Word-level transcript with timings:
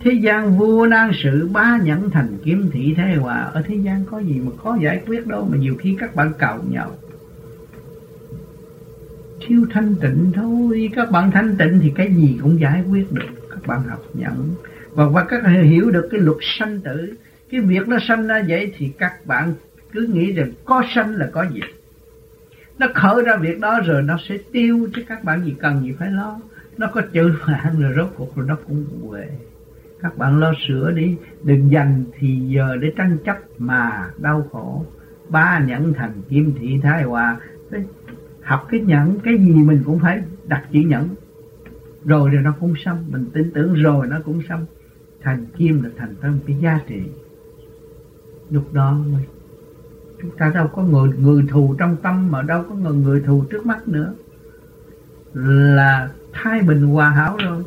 thế 0.00 0.12
gian 0.12 0.58
vua 0.58 0.86
nan 0.86 1.10
sự 1.22 1.48
ba 1.52 1.78
nhẫn 1.82 2.10
thành 2.10 2.38
kiếm 2.44 2.70
thị 2.72 2.94
thế 2.96 3.14
hòa. 3.14 3.50
Ở 3.52 3.62
thế 3.62 3.74
gian 3.74 4.04
có 4.10 4.18
gì 4.18 4.40
mà 4.40 4.50
khó 4.62 4.76
giải 4.80 5.02
quyết 5.06 5.26
đâu, 5.26 5.48
mà 5.50 5.56
nhiều 5.56 5.74
khi 5.78 5.96
các 6.00 6.14
bạn 6.14 6.32
cầu 6.38 6.58
nhau. 6.70 6.90
Thiếu 9.46 9.66
thanh 9.70 9.94
tịnh 10.00 10.32
thôi. 10.34 10.90
Các 10.96 11.10
bạn 11.10 11.30
thanh 11.30 11.56
tịnh 11.56 11.80
thì 11.82 11.92
cái 11.94 12.14
gì 12.14 12.38
cũng 12.42 12.60
giải 12.60 12.82
quyết 12.90 13.12
được. 13.12 13.48
Các 13.50 13.66
bạn 13.66 13.82
học 13.88 14.02
nhận 14.14 14.54
và 14.92 15.08
và 15.08 15.24
các 15.24 15.42
bạn 15.42 15.62
hiểu 15.62 15.90
được 15.90 16.08
cái 16.10 16.20
luật 16.20 16.38
sanh 16.40 16.80
tử, 16.80 17.14
cái 17.50 17.60
việc 17.60 17.88
nó 17.88 17.96
sanh 18.08 18.26
ra 18.26 18.44
vậy 18.48 18.72
thì 18.76 18.92
các 18.98 19.26
bạn 19.26 19.54
cứ 19.92 20.06
nghĩ 20.12 20.32
rằng 20.32 20.52
có 20.64 20.82
sanh 20.94 21.16
là 21.16 21.28
có 21.32 21.46
diệt. 21.54 21.70
Nó 22.78 22.86
khởi 22.94 23.22
ra 23.22 23.36
việc 23.36 23.60
đó 23.60 23.80
rồi 23.84 24.02
nó 24.02 24.18
sẽ 24.28 24.38
tiêu 24.52 24.88
chứ 24.94 25.02
các 25.08 25.24
bạn 25.24 25.44
gì 25.44 25.54
cần 25.60 25.82
gì 25.82 25.94
phải 25.98 26.10
lo. 26.10 26.40
Nó 26.78 26.86
có 26.94 27.02
chữ 27.12 27.34
phản 27.46 27.80
rồi 27.80 27.92
rốt 27.96 28.08
cuộc 28.16 28.36
rồi 28.36 28.46
nó 28.48 28.56
cũng 28.66 29.10
về 29.10 29.28
các 30.02 30.18
bạn 30.18 30.40
lo 30.40 30.52
sửa 30.68 30.90
đi, 30.90 31.16
đừng 31.42 31.70
dành 31.70 32.04
thì 32.18 32.40
giờ 32.48 32.76
để 32.76 32.92
tranh 32.96 33.18
chấp 33.24 33.36
mà 33.58 34.10
đau 34.18 34.48
khổ. 34.52 34.84
Ba 35.28 35.64
nhẫn 35.66 35.92
thành 35.92 36.12
kim 36.28 36.52
thị 36.58 36.80
thái 36.82 37.02
hòa 37.02 37.36
học 38.42 38.66
cái 38.70 38.80
nhẫn, 38.80 39.18
cái 39.24 39.38
gì 39.38 39.54
mình 39.54 39.82
cũng 39.86 39.98
phải 39.98 40.22
đặt 40.46 40.64
chữ 40.72 40.80
nhẫn. 40.80 41.08
Rồi 42.04 42.30
rồi 42.30 42.42
nó 42.42 42.54
cũng 42.60 42.74
xong, 42.84 43.04
mình 43.08 43.26
tin 43.32 43.50
tưởng 43.54 43.74
rồi 43.74 44.06
nó 44.06 44.20
cũng 44.24 44.42
xong. 44.48 44.66
Thành 45.22 45.46
kim 45.56 45.82
là 45.82 45.90
thành 45.96 46.14
tâm 46.20 46.38
cái 46.46 46.56
giá 46.60 46.80
trị. 46.86 47.02
Lúc 48.50 48.72
đó 48.72 48.92
mới, 49.12 49.22
chúng 50.22 50.30
ta 50.36 50.52
đâu 50.54 50.68
có 50.68 50.82
người 50.82 51.12
người 51.18 51.44
thù 51.48 51.74
trong 51.78 51.96
tâm 52.02 52.30
mà 52.30 52.42
đâu 52.42 52.64
có 52.68 52.74
người 52.74 52.96
người 52.96 53.20
thù 53.20 53.44
trước 53.50 53.66
mắt 53.66 53.88
nữa. 53.88 54.14
Là 55.34 56.10
thái 56.32 56.62
bình 56.62 56.82
hòa 56.82 57.10
hảo 57.10 57.36
rồi. 57.44 57.62